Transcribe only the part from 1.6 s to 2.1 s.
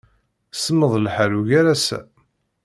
ass-a.